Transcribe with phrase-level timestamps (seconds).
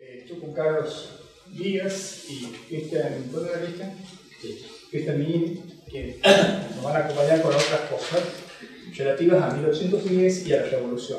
[0.00, 1.08] Eh, estoy con Carlos
[1.50, 3.92] Díaz y Cristian, ¿dónde era Cristian?
[4.92, 6.20] Cristian Millín, que
[6.76, 8.22] nos van a acompañar con otras cosas
[8.96, 11.18] relativas a 1810 y a la Revolución.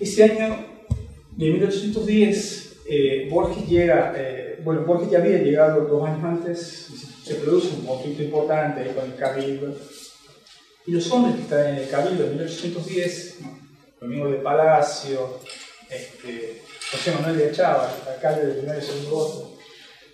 [0.00, 0.66] Ese año
[1.36, 6.88] de 1810, eh, Borges llega, eh, bueno, Borges ya había llegado dos años antes,
[7.22, 9.76] se produce un conflicto importante ahí con el Cabildo,
[10.86, 13.38] y los hombres que están en el Cabildo en 1810,
[14.00, 15.38] Domingo de Palacio,
[15.90, 19.58] este, José Manuel de Chava, alcalde de primer y segundo voto,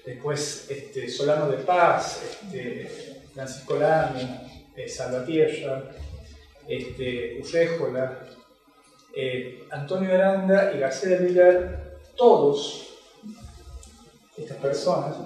[0.05, 4.41] después este, Solano de Paz, este, Francisco Lamy,
[4.77, 5.91] eh, Salvatierra,
[6.69, 7.41] este,
[9.17, 12.99] eh, Antonio Aranda y García de Villar, todos
[14.37, 15.17] estas personas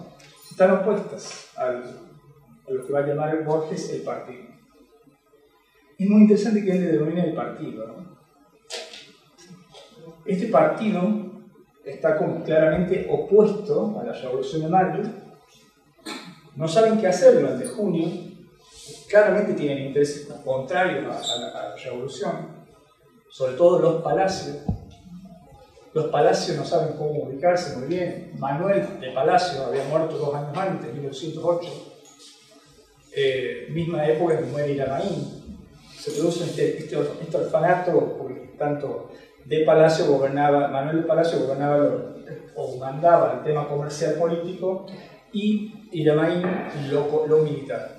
[0.50, 1.72] están opuestas a
[2.68, 4.44] lo que va a llamar Borges el partido.
[5.98, 8.07] Es muy interesante que él le denomine el partido.
[10.28, 11.00] Este partido
[11.82, 15.02] está claramente opuesto a la Revolución de Mayo.
[16.54, 18.06] No saben qué hacer durante junio.
[19.08, 22.58] Claramente tienen intereses contrarios a la, Revolución
[23.30, 24.58] sobre todo los palacios.
[25.94, 28.32] Los palacios no saben cómo ubicarse muy bien.
[28.38, 31.70] Manuel de Palacio había muerto dos años antes, en 1808,
[33.16, 35.58] eh, misma época en que muere Iramaín.
[35.98, 39.10] Se produce este, este, este orfanato, porque tanto
[39.48, 42.18] de Palacio gobernaba, Manuel de Palacio gobernaba lo,
[42.54, 44.84] o mandaba el tema comercial político
[45.32, 46.42] y Iramaín
[46.90, 47.96] lo, militar.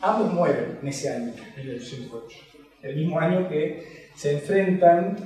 [0.00, 2.38] Ambos mueren en ese año, en 1808,
[2.82, 5.16] el mismo año que se enfrentan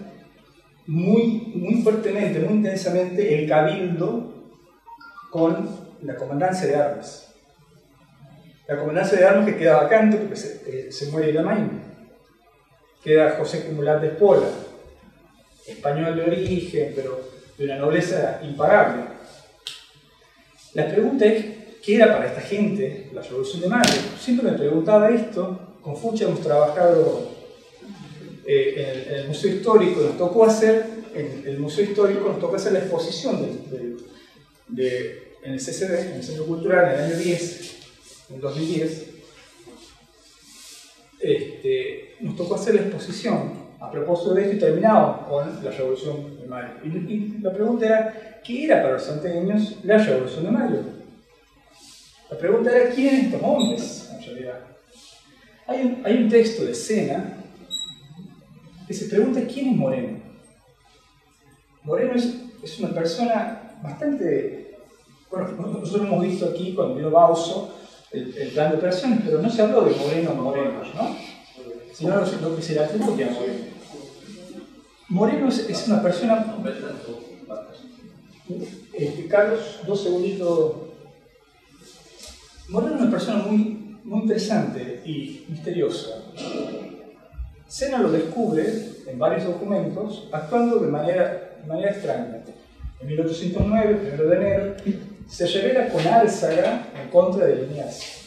[0.86, 4.32] muy, muy fuertemente, muy intensamente el cabildo
[5.30, 5.68] con
[6.02, 7.34] la comandancia de armas.
[8.66, 11.82] La comandancia de armas que queda vacante porque se, eh, muere Iramaín.
[13.02, 14.46] Queda José Cumulat de Espola,
[15.66, 17.20] español de origen, pero
[17.56, 19.04] de una nobleza impagable.
[20.74, 21.44] La pregunta es,
[21.82, 23.92] ¿qué era para esta gente la Revolución de Mayo?
[24.20, 27.30] Siempre me preguntaba esto, con Fucha hemos trabajado
[28.46, 32.72] eh, en, el, Museo Histórico nos tocó hacer, en el Museo Histórico nos tocó hacer
[32.72, 33.40] la exposición
[34.68, 37.76] de, en el CCD, en el Centro Cultural, en el año 10,
[38.30, 39.06] en 2010.
[41.20, 46.40] Este, nos tocó hacer la exposición a propósito de esto y terminamos con la Revolución
[46.40, 46.68] de Mayo.
[46.84, 50.80] Y, la pregunta era, ¿qué era para los santiagueños la Revolución de Mayo?
[52.30, 54.60] La pregunta era, ¿quiénes estos hombres, en realidad?
[55.66, 57.38] Hay un, un texto de Sena
[58.86, 60.18] que se pregunta quién es Moreno.
[61.82, 64.78] Moreno es, una persona bastante...
[65.30, 65.48] Bueno,
[65.80, 67.74] nosotros hemos visto aquí cuando vino Bauso
[68.10, 71.33] el, el, plan de operaciones, pero no se habló de Moreno morenos, ¿no?
[71.94, 73.64] Sino lo, que se le atribuye a Moreno.
[75.08, 76.56] Moreno es, una persona...
[78.92, 80.72] Este, Carlos, dos segunditos.
[82.68, 86.16] Moreno es una persona muy, muy interesante y misteriosa.
[87.68, 88.66] Sena lo descubre
[89.06, 92.42] en varios documentos actuando de manera, manera extraña.
[93.00, 94.74] En 1809, 1 de enero,
[95.28, 98.23] se revela con Álzaga en contra de Liniers.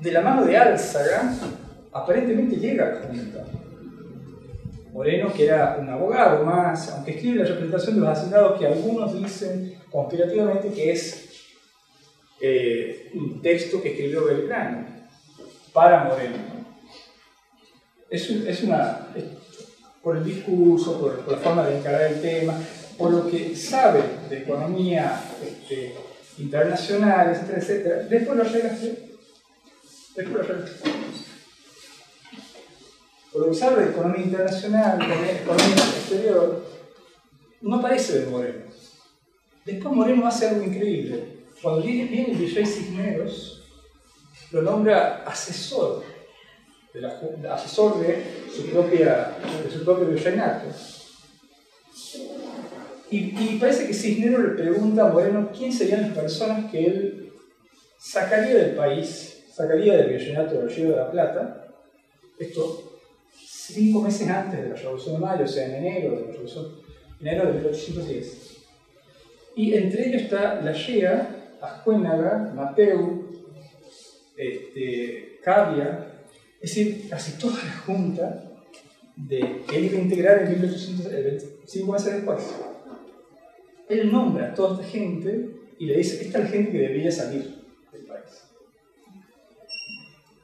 [0.00, 1.34] De la mano de Álzaga,
[1.92, 3.44] aparentemente llega a Junta.
[4.92, 9.14] Moreno, que era un abogado más, aunque escribe la representación de los hacendados que algunos
[9.14, 11.28] dicen conspirativamente que es
[12.40, 14.86] eh, un texto que escribió Belgrano
[15.72, 16.36] para Moreno.
[18.10, 19.08] Es, una,
[20.02, 22.54] por el discurso, por, la forma de encarar el tema,
[22.96, 25.94] por lo que sabe de economía este,
[26.38, 27.96] internacional, etcétera, etcétera.
[27.96, 28.10] Después.
[28.10, 29.07] Después lo arreglas.
[33.32, 36.64] Por sabe de economía internacional, de economía exterior,
[37.60, 38.64] no parece de Moreno.
[39.64, 41.44] Después Moreno hace algo increíble.
[41.62, 43.62] Cuando viene, virrey Cisneros,
[44.50, 46.02] lo nombra asesor,
[46.92, 48.24] de asesor de
[48.54, 50.66] su, propia, de su propio virreinato.
[53.10, 57.32] Y, y, parece que Cisneros le pregunta a Moreno quién serían las personas que él
[57.98, 61.66] sacaría del país, sacaría del virreinato del Río de la Plata,
[62.38, 63.00] esto
[63.34, 66.66] cinco meses antes de la Revolución de Mayo, o sea, en enero de la Revolución,
[67.20, 68.56] enero de 1810.
[69.56, 73.30] Y entre ellos está la Llega, Ascuénaga, Mateu,
[74.36, 76.06] este, Cavia,
[76.60, 78.44] es decir, casi toda la junta
[79.16, 82.54] de que él iba a integrar en 1825 meses después.
[83.88, 85.50] Él nombra a toda esta gente
[85.80, 87.56] y le dice, esta es la gente que debería salir
[87.92, 88.47] del país.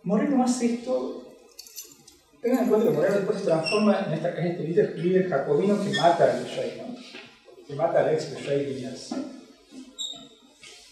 [0.04, 1.24] Moreno hace esto
[2.40, 6.24] Tengan en cuenta que Moreno después se transforma en, esta, este líder, jacobino que mata
[6.24, 6.94] al rey, ¿no?
[7.66, 9.14] que mata al ex rey Díaz.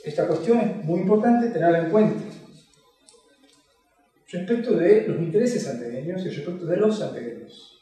[0.03, 2.25] Esta cuestión es muy importante tenerla en cuenta
[4.33, 7.79] respecto de los intereses santegueños y respecto de los santegueños.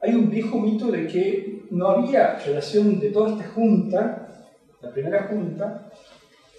[0.00, 4.46] Hay un viejo mito de que no había relación de toda esta junta,
[4.80, 5.92] la primera junta,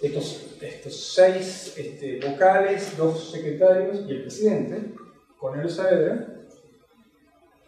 [0.06, 4.94] estos, estos seis este, vocales, dos secretarios y el presidente,
[5.38, 6.28] Cornelio Saavedra,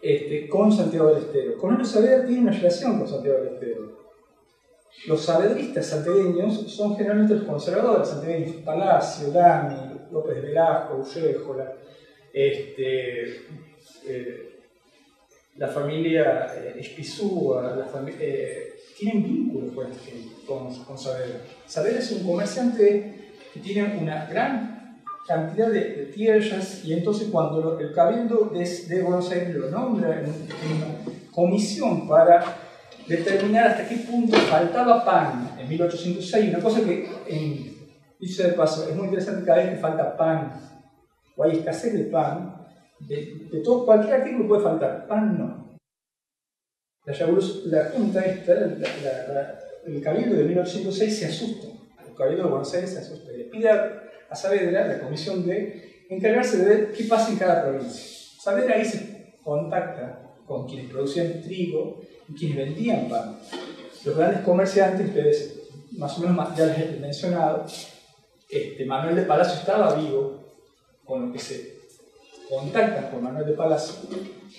[0.03, 1.59] este, con Santiago del Estero.
[1.59, 3.97] Cornelio Saavedra tiene una relación con Santiago del Estero.
[5.07, 11.75] Los savedristas santiagueños son generalmente los conservadores santiagueños, Palacio, Dami, López de Velasco, Ulléjola,
[12.33, 13.25] este,
[14.09, 14.56] eh,
[15.59, 17.87] la familia eh, Espizúa, la
[18.19, 19.87] eh, tienen vínculos con,
[20.47, 21.99] con, con Saavedra.
[21.99, 28.53] Es un comerciante que tiene una gran cantidad de, tierras y entonces cuando el Cabildo
[28.55, 32.45] de, Buenos Aires lo nombra en, una comisión para
[33.07, 37.77] determinar hasta qué punto faltaba pan en 1806, una cosa que en
[38.19, 40.53] Dicho de paso, es muy interesante cada vez que falta pan
[41.37, 42.56] o hay escasez de pan,
[43.01, 45.79] de, todo, cualquier artículo puede faltar, pan no.
[47.05, 47.15] La,
[47.67, 51.69] la Junta el Cabildo de 1806 se asusta,
[52.05, 56.05] el Cabildo de Buenos Aires se asusta y le pide a Saavedra la comisión de
[56.09, 58.03] encargarse de ver qué pasa en cada provincia.
[58.41, 63.39] Saavedra ahí se contacta con quienes producían trigo y quienes vendían pan.
[64.05, 65.61] Los grandes comerciantes, ustedes
[65.93, 67.65] más o menos ya les he mencionado,
[68.49, 70.45] este, Manuel de Palacio estaba vivo,
[71.05, 71.76] con lo que se
[72.49, 73.95] contacta con Manuel de Palacio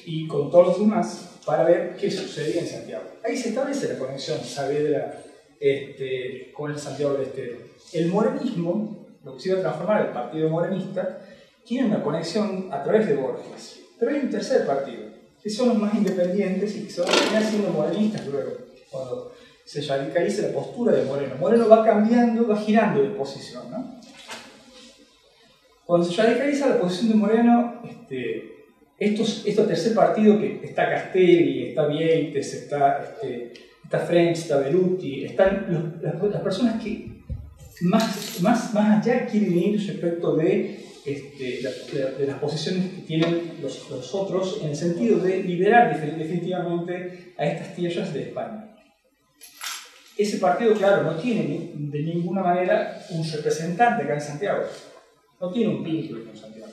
[0.05, 3.05] y con todos los demás para ver qué sucedía en Santiago.
[3.23, 5.23] Ahí se establece la conexión Saavedra
[5.59, 7.57] este, con el Santiago del Estero.
[7.93, 11.21] El morenismo, lo que se iba a transformar el Partido Morenista,
[11.65, 13.79] tiene una conexión a través de Borges.
[13.99, 15.05] Pero hay un tercer partido,
[15.41, 18.51] que son los más independientes y que se van a siendo morenistas luego,
[18.91, 19.33] cuando
[19.65, 21.35] se radicaliza la postura de Moreno.
[21.39, 23.69] Moreno va cambiando, va girando de posición.
[23.71, 23.96] ¿no?
[25.87, 28.57] Cuando se radicaliza la posición de Moreno, este,
[28.99, 33.53] estos, tercer partido que está Castelli, está Vieites, está, este,
[33.85, 37.23] está French, está Beruti, están las, personas que
[37.83, 41.61] más, más, más allá quieren ir respecto de, este,
[42.19, 47.45] de, las posiciones que tienen los, los, otros en el sentido de liberar definitivamente a
[47.45, 48.75] estas tierras de España.
[50.17, 54.63] Ese partido, claro, no tiene de ninguna manera un representante acá en Santiago.
[55.39, 56.71] No tiene un vínculo con Santiago.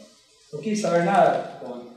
[0.52, 1.94] No quiere saber nada con,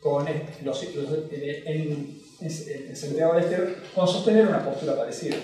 [0.00, 0.26] con
[0.64, 5.36] los, en, en, Santiago del Este con sostener una postura parecida.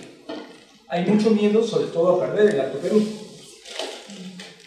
[0.88, 3.02] Hay mucho miedo, sobre todo, a perder el Alto Perú.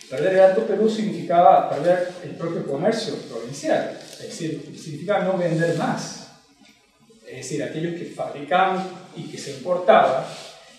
[0.09, 5.77] Perder el Alto Perú significaba perder el propio comercio provincial, es decir, significaba no vender
[5.77, 6.27] más.
[7.27, 9.53] Es decir, aquellos que fabricaban y que se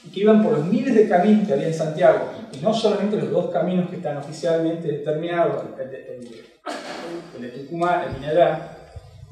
[0.06, 3.16] importaban que iban por los miles de caminos que había en Santiago, y no solamente
[3.16, 8.76] los dos caminos que están oficialmente determinados, el de, Tucumán, el Minará,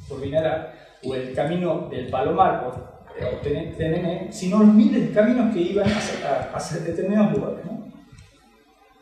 [0.08, 0.74] por Minará,
[1.04, 6.80] o el camino del Palomar por Tenené, sino los miles de caminos que iban hacia,
[6.80, 7.64] determinados lugares,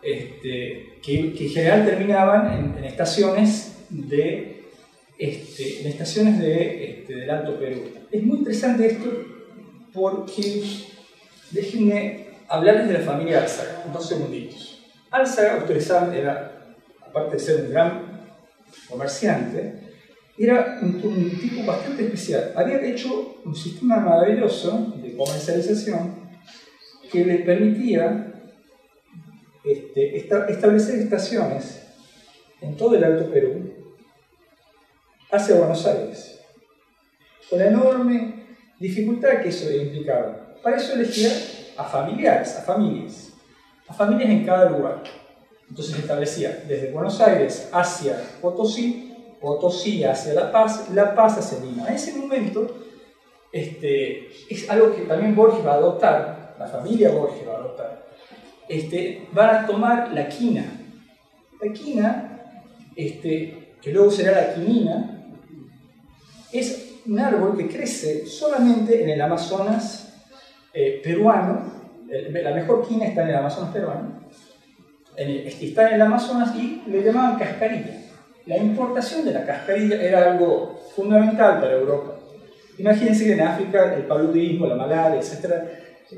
[0.03, 4.65] este, que, en general terminaban en, estaciones de
[5.19, 7.83] este, en estaciones de, este, del Alto Perú.
[8.11, 9.09] Es muy interesante esto
[9.93, 10.65] porque
[11.53, 14.83] Déjenme hablarles de la familia Álzaga, dos segunditos.
[15.11, 16.75] Álzaga, ustedes saben, era,
[17.07, 18.03] aparte de ser un gran
[18.89, 19.83] comerciante,
[20.39, 21.01] era un,
[21.39, 22.53] tipo bastante especial.
[22.57, 26.15] Había hecho un sistema maravilloso de comercialización
[27.11, 28.33] que le permitía
[29.63, 31.83] este, establecer estaciones
[32.63, 33.73] en todo el Alto Perú
[35.31, 36.41] hacia Buenos Aires,
[37.49, 38.47] con la enorme
[38.79, 40.42] dificultad que eso implicaba.
[40.63, 41.31] Para eso elegía
[41.77, 43.33] a familiares, a familias,
[43.89, 45.03] a familias en cada lugar.
[45.69, 51.89] Entonces establecía desde Buenos Aires hacia Potosí, Potosí hacia La Paz, La Paz hacia Lima.
[51.89, 52.77] En ese momento
[53.51, 58.07] este, es algo que también Borges va a adoptar, la familia Borges va a adoptar.
[58.69, 60.65] Este, van a tomar la quina.
[61.61, 62.41] La quina,
[62.95, 65.27] este, que luego será la quinina,
[66.53, 70.02] es un árbol que crece solamente en el Amazonas
[70.75, 74.21] eh, peruano, la mejor quina está en el Amazonas peruano,
[75.17, 78.03] está en el Amazonas y le llamaban cascarilla.
[78.47, 82.15] La importación de la cascarilla era algo fundamental para Europa.
[82.79, 85.55] Imagínense que en África el paludismo, la malaria, etc.,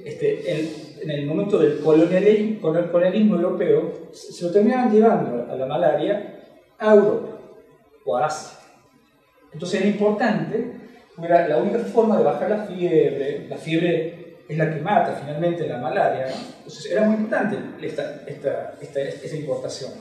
[0.04, 6.40] este, en, el momento del colonialismo, colonialismo europeo, se lo terminaban llevando a la malaria
[6.78, 7.38] a Europa
[8.04, 8.58] o a Asia.
[9.52, 10.73] Entonces era importante,
[11.23, 15.66] era la única forma de bajar la fiebre, la fiebre es la que mata finalmente
[15.66, 16.26] la malaria,
[16.58, 19.92] entonces era muy importante esta, esta, esta, esta importación.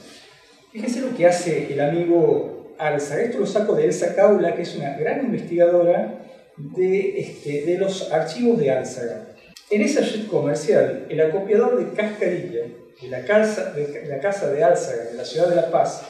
[0.71, 4.75] Fíjense lo que hace el amigo Alza, esto lo saco de Elsa Caula, que es
[4.75, 6.19] una gran investigadora
[6.57, 9.27] de, este, de los archivos de Álzaga.
[9.69, 12.65] En esa red comercial, el acopiador de Cascarilla,
[13.01, 16.03] de la casa de, la casa de Álzaga, de la ciudad de La Paz,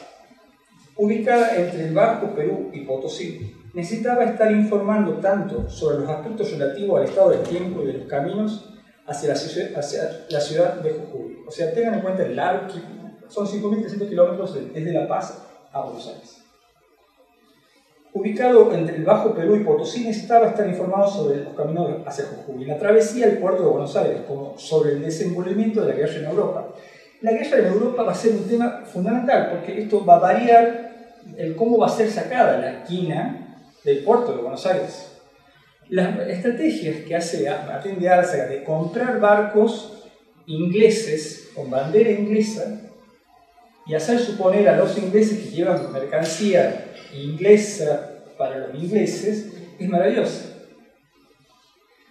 [0.96, 7.00] ubicada entre el Bajo Perú y Potosí, necesitaba estar informando tanto sobre los aspectos relativos
[7.00, 8.70] al estado del tiempo y de los caminos
[9.06, 9.36] hacia la,
[9.80, 11.40] hacia la ciudad de Jujuy.
[11.48, 12.68] O sea, tengan en cuenta el largo,
[13.28, 16.40] son 5.300 kilómetros desde La Paz a Buenos Aires.
[18.14, 22.66] Ubicado entre el Bajo Perú y Potosí, necesitaba estar informado sobre los caminos hacia Jujuy,
[22.66, 26.26] la travesía del puerto de Buenos Aires, como sobre el desenvolvimiento de la guerra en
[26.26, 26.68] Europa.
[27.22, 30.92] La guerra en Europa va a ser un tema fundamental, porque esto va a variar
[31.38, 33.43] el cómo va a ser sacada la quina
[33.84, 35.10] del puerto de Buenos Aires.
[35.90, 40.04] Las estrategias que hace Martín de de comprar barcos
[40.46, 42.82] ingleses con bandera inglesa
[43.86, 49.48] y hacer suponer a los ingleses que llevan mercancía inglesa para los ingleses
[49.78, 50.54] es maravillosa.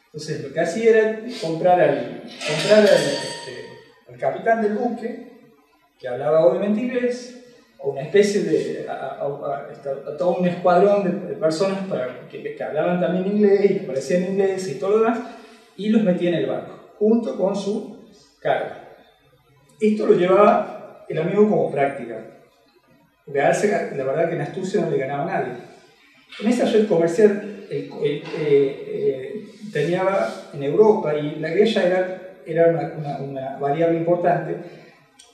[0.06, 5.32] Entonces lo que hacía era comprar al, comprar este, al, capitán del buque,
[5.98, 7.41] que hablaba obviamente inglés,
[7.82, 9.18] o una especie de, a,
[10.16, 14.76] todo un escuadrón de, personas para, que, que, hablaban también inglés y que parecían ingleses
[14.76, 15.20] y todo lo demás,
[15.76, 17.96] y los metía en el barco, junto con su
[18.40, 18.96] carga.
[19.80, 22.18] Esto lo llevaba el amigo como práctica.
[23.24, 25.54] Porque la verdad que en astucia no le ganaba a nadie.
[26.40, 27.90] En esa red comercial eh,
[28.38, 30.02] eh, tenía
[30.52, 34.56] en Europa, y la guerra era, era una, variable importante,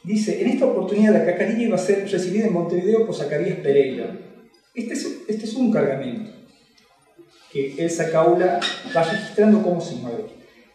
[0.09, 4.19] dice, en esta oportunidad la cacarilla iba a ser recibida en Montevideo por Zacarías Pereira.
[4.75, 6.33] Este es, este es un cargamento
[7.53, 8.59] que el Sacaula
[8.97, 10.25] va registrando como se mueve,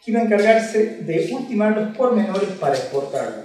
[0.05, 3.43] iba a encargarse de ultimar los pormenores para exportarlo.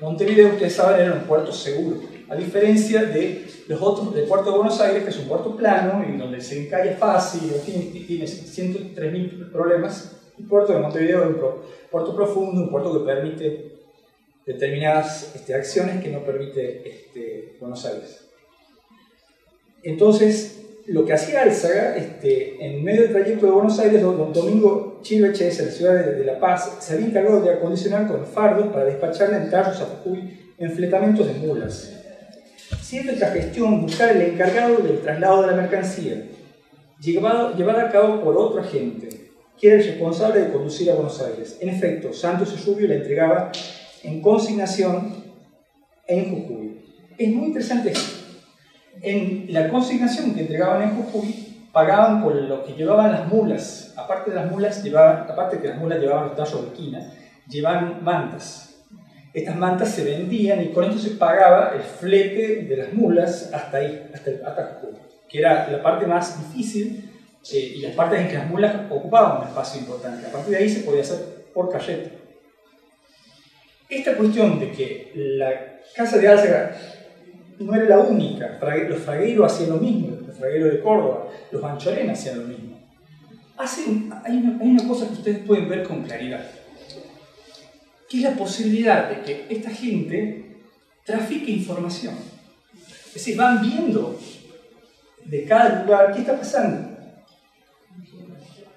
[0.00, 4.56] Montevideo, ustedes saben, era un puerto seguro a diferencia de los otros del puerto de
[4.58, 9.50] Buenos Aires, que es un puerto plano y donde se encalla fácil, tiene, tiene 103.000
[9.50, 10.14] problemas.
[10.38, 11.36] El puerto de Montevideo es un
[11.90, 13.77] puerto profundo, un puerto que permite
[14.48, 18.24] determinadas este, acciones que no permite este, Buenos Aires.
[19.84, 24.98] Entonces, lo que hacía Álzaga, este, en medio del trayecto de Buenos Aires, don, Domingo
[25.02, 28.86] Chilveches, en la ciudad de, La Paz, se había encargado de acondicionar con fardos para
[28.86, 31.94] despacharla en carros a Jujuy en fletamientos de mulas
[32.80, 36.24] siendo esta gestión buscar el encargado del traslado de la mercancía,
[37.00, 41.58] llevada, a cabo por otro agente, que era el responsable de conducir a Buenos Aires.
[41.60, 43.52] En efecto, Santos y Rubio la entregaba
[44.02, 45.24] en consignación
[46.06, 46.80] en Jujuy.
[47.16, 47.92] Es muy interesante
[49.02, 53.94] En la consignación que entregaban en Jujuy, pagaban por lo que llevaban las mulas.
[53.96, 57.12] Aparte de las mulas, llevaban, aparte que las mulas llevaban los tallos de esquina,
[57.48, 58.68] llevaban mantas
[59.38, 63.78] estas mantas se vendían y con esto se pagaba el flete de las mulas hasta
[63.78, 64.80] ahí, hasta, hasta
[65.28, 67.10] que era la parte más difícil
[67.52, 70.26] eh, y las partes en que las mulas ocupaban un espacio importante.
[70.26, 72.10] A partir de ahí se podía hacer por cayeta.
[73.88, 76.76] Esta cuestión de que la casa de Álzaga
[77.58, 82.18] no era la única, los fragueros hacían lo mismo, los fragueros de Córdoba, los anchorenas
[82.18, 82.78] hacían lo mismo.
[83.56, 86.44] Hay, una, cosa que ustedes pueden ver con claridad
[88.08, 90.56] que es la posibilidad de que esta gente
[91.04, 92.14] trafique información.
[93.06, 94.18] Es decir, van viendo
[95.24, 96.96] de cada lugar qué está pasando.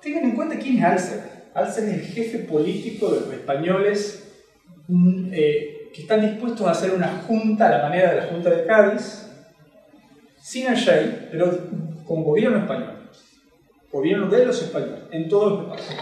[0.02, 1.22] Tengan en cuenta quién es Alcer.
[1.54, 4.31] Alcer es el jefe político de los españoles
[5.32, 8.66] eh, que están dispuestos a hacer una junta a la manera de la Junta de
[8.66, 9.28] Cádiz,
[10.42, 11.58] sin el pero
[12.06, 13.10] con gobierno español.
[13.92, 15.96] Gobierno de los españoles, en todos los países.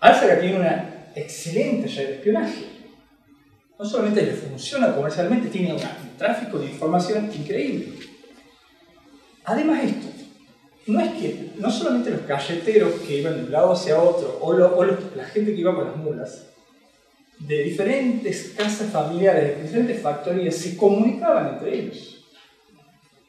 [0.00, 2.64] Alcer tiene una excelente red de espionaje.
[3.78, 5.80] No solamente le funciona comercialmente, tiene un
[6.16, 7.92] tráfico de información increíble.
[9.44, 10.06] Además esto,
[10.86, 14.52] no es que no solamente los calleteros que iban de un lado hacia otro, o,
[14.54, 16.46] la gente que iba con las mulas,
[17.38, 22.24] de diferentes casas familiares, de diferentes factorías, se comunicaban entre ellos.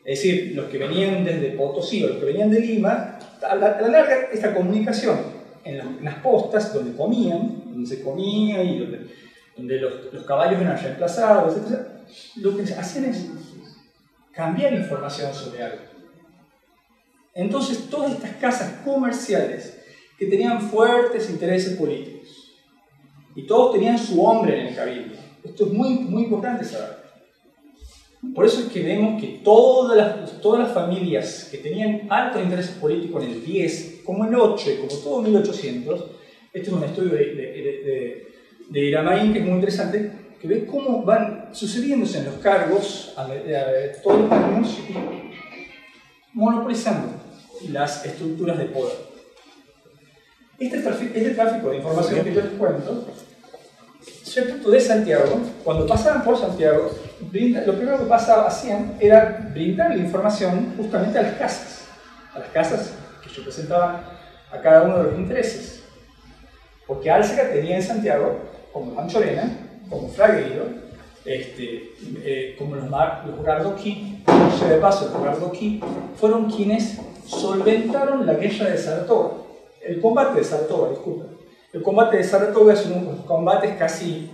[0.03, 3.81] Es decir, los que venían desde Potosí o los que venían de Lima, a la,
[3.81, 5.19] larga esta comunicación
[5.63, 8.79] en, las postas donde comían, donde se comía y
[9.57, 11.79] donde, los, caballos eran reemplazados, etc.
[12.37, 13.27] Lo que hacían es
[14.31, 15.81] cambiar información sobre algo.
[17.33, 19.77] Entonces, todas estas casas comerciales
[20.17, 22.36] que tenían fuertes intereses políticos
[23.37, 25.15] y todos tenían su hombre en el cabildo.
[25.43, 26.97] Esto es muy, muy importante saber.
[28.33, 32.71] Por eso es que vemos que todas las, todas las familias que tenían altos intereses
[32.71, 36.05] políticos en el 10, como el 8, como todo 1800,
[36.51, 38.27] este es un estudio de, de,
[38.71, 43.13] de, Iramaín que es muy interesante, que ve cómo van sucediéndose en los cargos
[44.03, 44.79] todos los años
[46.33, 47.13] monopolizando
[47.69, 48.95] las estructuras de poder.
[50.57, 53.05] Este, este tráfico de información que yo les cuento
[54.43, 59.97] punto de Santiago, cuando pasaban por Santiago, lo primero que pasaba, hacían era brindar la
[59.97, 61.87] información justamente a las casas,
[62.33, 64.03] a las casas que yo presentaba
[64.51, 65.83] a cada uno de los intereses.
[66.85, 68.39] Porque Álzaga tenía en Santiago,
[68.71, 69.49] como Manchorena,
[69.89, 70.65] como Fragueiro,
[71.25, 74.23] este, eh, como los, los Gardoquí,
[74.69, 75.81] de paso, los Gardoquí,
[76.15, 79.31] fueron quienes solventaron la guerra de Saratoga,
[79.81, 81.36] el combate de Saratoga, disculpen
[81.77, 84.31] el combate de Saratoga es uno de los combates casi,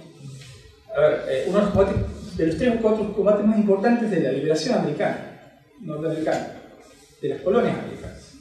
[0.98, 4.32] eh, uno de los combates, de los tres o cuatro combates más importantes de la
[4.32, 6.54] liberación americana, norteamericana,
[7.22, 8.34] de las colonias americanas.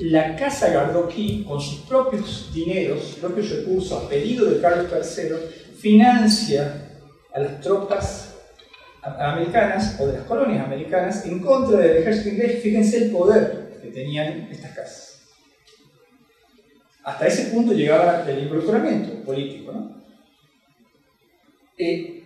[0.00, 6.90] La Casa Gardoquí, con sus propios dineros, propios recursos, a pedido de Carlos III, financia
[7.32, 8.34] a las tropas
[9.02, 12.62] americanas o de las colonias americanas en contra del ejército inglés.
[12.62, 15.17] Fíjense el poder que tenían estas casas.
[17.08, 19.72] Hasta ese punto llegaba el involucramiento político.
[19.72, 19.96] ¿no?
[21.78, 22.22] Eh,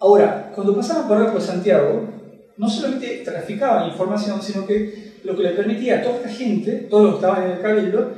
[0.00, 2.08] ahora, cuando pasaban por Arco de Santiago,
[2.56, 7.04] no solamente traficaban información, sino que lo que le permitía a toda esta gente, todos
[7.04, 8.12] los que estaban en el cabildo,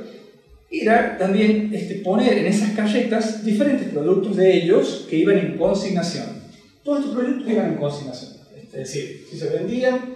[0.71, 6.25] era también este, poner en esas galletas diferentes productos de ellos que iban en consignación.
[6.83, 8.31] Todos estos productos iban en consignación.
[8.55, 10.15] Es decir, si se vendían,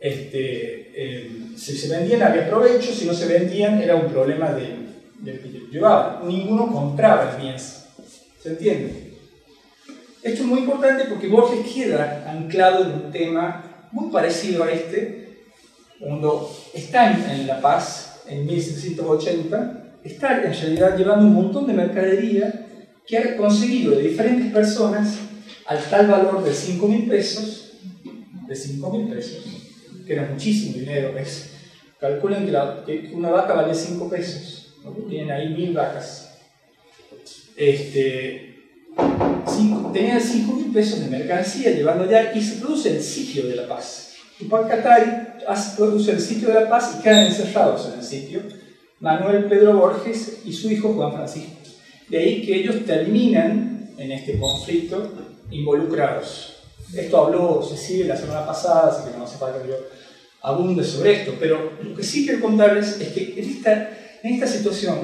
[0.00, 4.83] este, eh, si se vendían había provecho, si no se vendían era un problema de,
[5.24, 6.22] del que llevaba.
[6.24, 7.86] Ninguno compraba el bienes.
[8.42, 9.14] ¿Se entiende?
[10.22, 15.44] Esto es muy importante porque Borges queda anclado en un tema muy parecido a este,
[16.00, 22.66] cuando está en La Paz, en 1780, está en realidad llevando un montón de mercadería
[23.06, 25.18] que ha conseguido de diferentes personas
[25.66, 27.72] al tal valor de 5 mil pesos,
[28.46, 29.44] de 5 mil pesos,
[30.06, 31.50] que era muchísimo dinero, es,
[31.98, 34.63] calculen que, que una vaca vale 5 pesos,
[35.08, 36.38] tienen ahí mil vacas.
[37.56, 38.54] Este,
[39.92, 43.68] tenían 5 mil pesos de mercancía llevando allá y se produce el sitio de La
[43.68, 44.14] Paz.
[44.38, 45.10] Tupac Katari
[45.76, 48.42] produce el sitio de La Paz y quedan encerrados en el sitio
[49.00, 51.52] Manuel Pedro Borges y su hijo Juan Francisco.
[52.08, 55.12] De ahí que ellos terminan en este conflicto
[55.50, 56.56] involucrados.
[56.94, 59.76] Esto habló Cecilia la semana pasada, así que no hace falta que yo
[60.42, 64.46] abunde sobre esto, pero lo que sí quiero contarles es que en esta en esta
[64.46, 65.00] situación,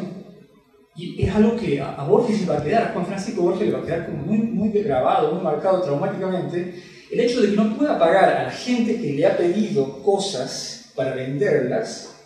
[0.97, 3.73] y es algo que a, Borges le va a quedar, a Juan Francisco Borges le
[3.75, 7.77] va a quedar como muy, muy grabado, muy marcado traumáticamente, el hecho de que no
[7.77, 12.17] pueda pagar a la gente que le ha pedido cosas para venderlas,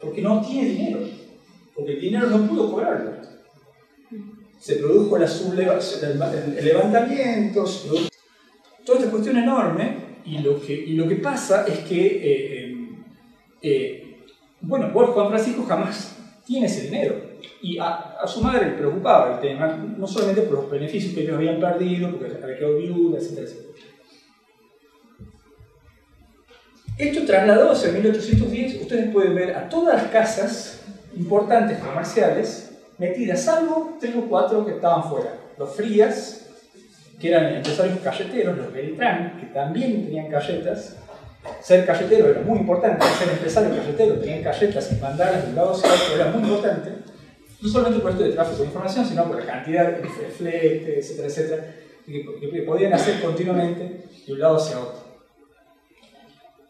[0.00, 0.98] porque no tiene dinero,
[1.76, 3.12] porque el dinero no pudo cobrarlo.
[4.58, 7.64] Se produjo la el levantamiento,
[8.84, 12.76] toda esta cuestión enorme, y lo que, y lo que pasa es que eh,
[13.62, 14.01] eh,
[14.62, 17.32] bueno, Juan Francisco jamás tiene ese dinero.
[17.60, 21.36] Y a, su madre le preocupaba el tema, no solamente por los beneficios que ellos
[21.36, 23.48] habían perdido, porque había quedado viuda, etc.
[26.98, 30.84] Esto trasladado en 1810, ustedes pueden ver a todas las casas
[31.16, 35.34] importantes comerciales metidas, salvo tres o cuatro que estaban fuera.
[35.58, 36.46] Los Frías,
[37.18, 40.96] que eran empresarios galleteros, los Beltrán, que también tenían galletas,
[41.60, 45.72] ser galletero era muy importante, ser empresario galletero, tener galletas y mandarlas de un lado
[45.72, 46.90] hacia otro era muy importante,
[47.60, 51.28] no solamente por esto de tráfico de información, sino por la cantidad de fletes, etcétera,
[51.28, 51.74] etcétera,
[52.06, 55.02] que, podían hacer continuamente de un lado hacia otro.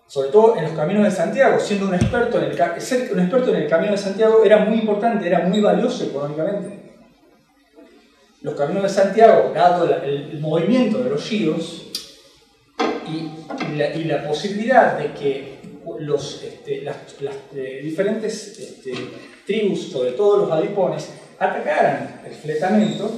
[0.06, 3.50] Sobre todo en los caminos de Santiago, siendo un experto en el, ser un experto
[3.50, 6.80] en el camino de Santiago era muy importante, era muy valioso económicamente.
[8.42, 11.86] Los caminos de Santiago, dado el, el movimiento de los giros,
[13.12, 15.58] y, la, posibilidad de que
[16.00, 16.96] los, este, las,
[17.54, 18.92] eh, diferentes este,
[19.46, 23.10] tribus, sobre todo los adipones, atacaran el fletamento,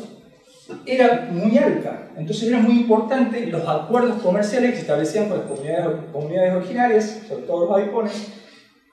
[0.86, 2.08] era muy alta.
[2.16, 7.22] Entonces era muy importante los acuerdos comerciales que se establecían con las comunidades, comunidades originarias,
[7.28, 8.28] sobre todo los adipones,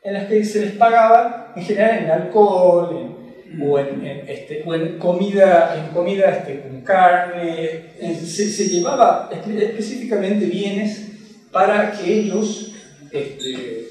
[0.04, 3.21] en las que se les pagaba en general en alcohol,
[3.60, 7.92] o, en, este, o en comida, en comida este, con carne.
[8.00, 11.08] Se, se llevaba específicamente bienes
[11.52, 12.74] para que ellos,
[13.12, 13.88] este,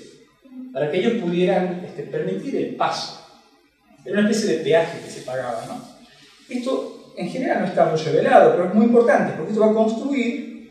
[0.72, 3.20] para que ellos pudieran este, permitir el paso.
[4.04, 5.64] Era una especie de peaje que se pagaba.
[5.66, 5.82] ¿no?
[6.48, 9.74] Esto en general no está muy revelado, pero es muy importante porque esto va a
[9.74, 10.70] construir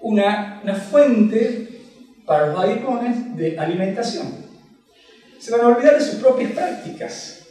[0.00, 1.68] una, una fuente
[2.26, 4.44] para los babilones de alimentación.
[5.38, 7.43] Se van a olvidar de sus propias prácticas,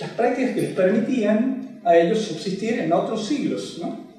[0.00, 4.12] las prácticas que les permitían a ellos subsistir en otros siglos, ¿no?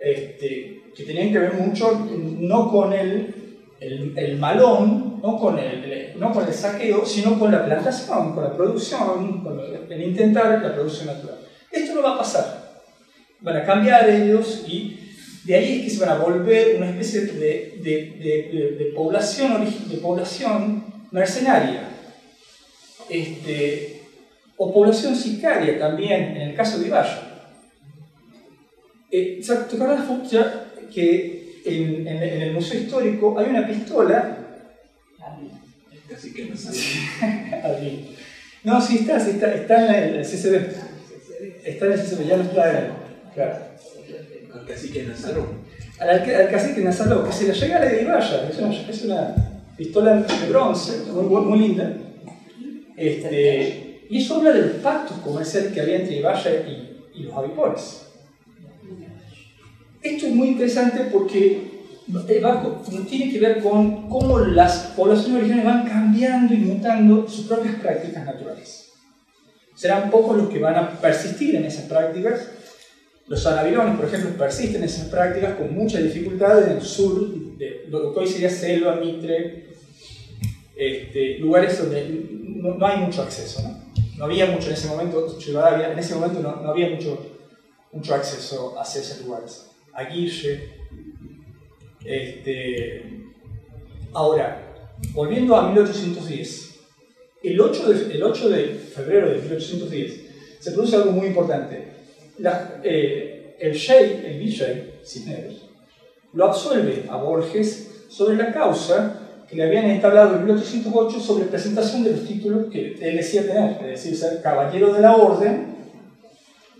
[0.00, 2.06] Este, que tenían que ver mucho
[2.38, 3.34] no con el,
[3.80, 8.54] el, malón, no con el, no con el saqueo, sino con la plantación, con la
[8.54, 11.38] producción, con el intentar la producción natural.
[11.70, 12.82] Esto no va a pasar.
[13.40, 14.98] Van a cambiar ellos y
[15.44, 20.84] de ahí es que se van a volver una especie de, de, población, de población
[21.10, 21.88] mercenaria.
[23.08, 23.95] Este,
[24.56, 27.18] o población sicaria también, en el caso de Ibayo.
[29.10, 30.06] Eh, ¿Te acuerdas
[30.92, 34.38] que en, en, el Museo Histórico hay una pistola?
[36.08, 36.54] Casi que no
[38.64, 40.54] No, sí está, sí está, está en el CCB.
[41.64, 42.92] Está en el CCB, ya no está en
[43.34, 43.56] Claro.
[44.54, 45.46] Al cacique Nazaró.
[46.00, 49.04] Al, al cacique Nazaró, que se le llega a la de Ibaya, es una, es
[49.04, 49.34] una
[49.76, 51.96] pistola de bronce, muy, muy linda.
[52.96, 56.50] Este, y eso habla de los pactos comerciales que había entre Ibaya
[57.14, 58.02] y, los avipones.
[60.02, 61.76] Esto es muy interesante porque
[63.08, 68.24] tiene que ver con cómo las poblaciones originales van cambiando y mutando sus propias prácticas
[68.24, 68.92] naturales.
[69.74, 72.48] Serán pocos los que van a persistir en esas prácticas.
[73.26, 77.86] Los anabilones, por ejemplo, persisten en esas prácticas con mucha dificultad en el sur, de
[77.88, 79.66] lo que hoy sería selva, mitre,
[80.76, 83.62] este, lugares donde no, hay mucho acceso.
[83.62, 83.75] ¿no?
[84.16, 84.24] ¿No?
[84.24, 87.18] había mucho en ese momento, en ese momento no, no había mucho,
[87.92, 89.70] mucho acceso hacia esos lugares.
[89.92, 90.76] Aguirre.
[92.04, 93.24] Este,
[94.12, 96.80] ahora, volviendo a 1810,
[97.42, 100.26] el 8 de, el 8 de febrero de 1810
[100.60, 101.88] se produce algo muy importante.
[102.82, 105.68] Eh, el Sheikh, el Vijay Cisneros,
[106.32, 109.15] lo absuelve a Borges sobre la causa
[109.48, 113.76] que le habían entablado en 1808 sobre presentación de los títulos que él decía tener,
[113.82, 115.76] es decir, ser caballero de la orden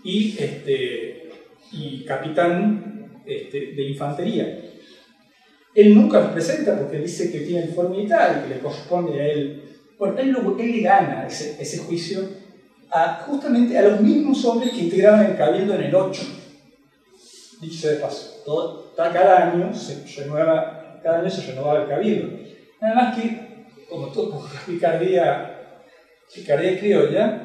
[0.03, 1.29] y, este,
[1.71, 4.59] y capitán este, de infantería.
[5.73, 9.21] Él nunca los presenta porque dice que tiene el fuero militar y que le corresponde
[9.21, 9.63] a él.
[9.97, 12.27] Bueno, él, él le gana ese, ese juicio
[12.91, 16.21] a, justamente a los mismos hombres que integraban el cabildo en el 8.
[17.61, 18.43] Dicho sea de paso,
[18.95, 22.46] cada año se renueva, cada año se renovaba el cabildo.
[22.81, 25.59] Nada más que, como todo picardía,
[26.33, 27.41] picardía criolla,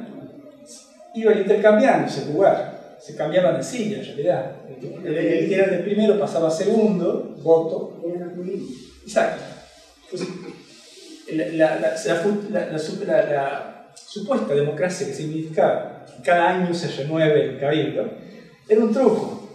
[1.15, 4.53] iban intercambiando ese lugar se cambiaban de silla en realidad.
[5.05, 8.01] El, que era de primero pasaba a segundo, voto.
[9.05, 9.43] Exacto.
[11.33, 11.97] la, la,
[13.95, 18.09] supuesta democracia que significaba que cada año se renueve el cabildo
[18.69, 19.49] era un truco.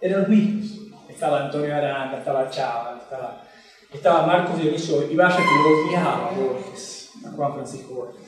[0.00, 0.78] Eran los mismos.
[1.10, 3.42] Estaba Antonio Aranda, estaba Chava, estaba,
[3.92, 8.26] estaba Marcos Dionisio Ibarra que lo odiaba a Borges, a Juan Francisco Borges.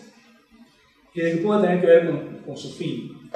[1.13, 3.31] Que puede tener que ver con, con su fin.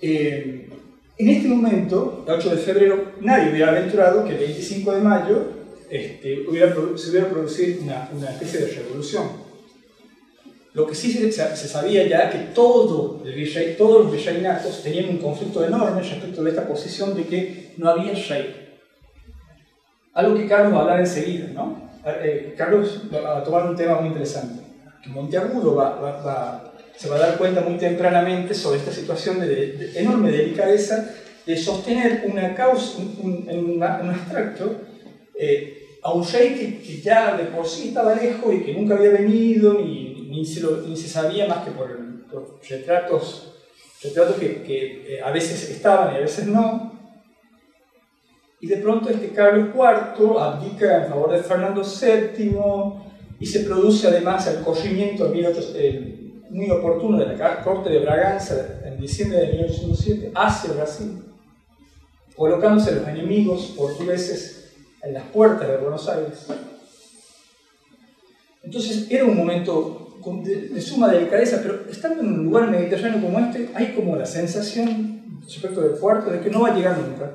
[0.00, 0.70] Eh,
[1.16, 5.46] en este momento, el 8 de febrero, nadie hubiera aventurado que el 25 de mayo
[5.90, 9.48] este, hubiera, se hubiera producido una, una, especie de revolución.
[10.74, 15.18] Lo que sí se, se sabía ya que todo el todos los virreinatos tenían un
[15.18, 18.67] conflicto enorme respecto de esta posición de que no había rey.
[20.18, 21.90] Algo que Carlos va a hablar enseguida, ¿no?
[22.04, 24.64] Eh, Carlos va a tomar un tema muy interesante.
[25.00, 29.38] Que Monteagudo va, va, va se va a dar cuenta muy tempranamente sobre esta situación
[29.38, 31.08] de, enorme delicadeza
[31.46, 34.80] de sostener una causa, un, un, abstracto,
[35.38, 39.10] eh, a un rey que, ya de por sí estaba lejos y que nunca había
[39.10, 41.96] venido, ni, ni, se, ni se, sabía más que por,
[42.68, 43.54] retratos,
[44.02, 46.97] retratos que, que eh, a veces estaban y a veces no.
[48.60, 52.56] Y de pronto este Carlos IV abdica en favor de Fernando VII
[53.38, 58.80] y se produce además el corrimiento en 1800 muy oportuno de la Corte de Braganza
[58.84, 61.22] en diciembre de 1807 hacia Brasil,
[62.36, 66.46] colocándose los enemigos portugueses en las puertas de Buenos Aires.
[68.62, 73.70] Entonces era un momento de, suma delicadeza, pero estando en un lugar mediterráneo como este,
[73.74, 77.32] hay como la sensación respecto del puerto de que no va a llegar nunca.